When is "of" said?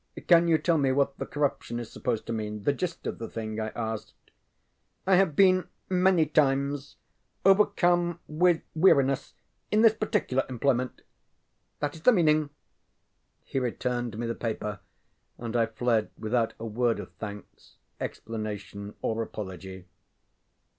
3.05-3.19, 16.99-17.11